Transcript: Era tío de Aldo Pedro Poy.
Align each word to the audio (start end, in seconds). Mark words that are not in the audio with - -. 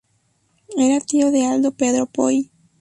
Era 0.79 0.99
tío 0.99 1.29
de 1.29 1.45
Aldo 1.45 1.73
Pedro 1.73 2.07
Poy. 2.07 2.49